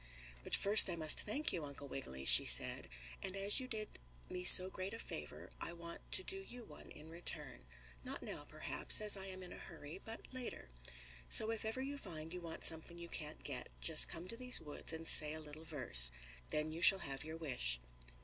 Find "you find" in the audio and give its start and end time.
11.83-12.33